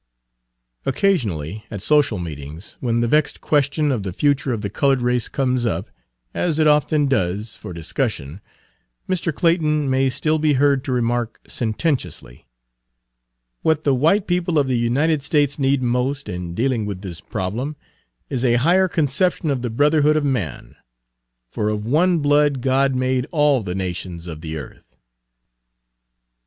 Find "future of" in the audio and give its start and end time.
4.11-4.61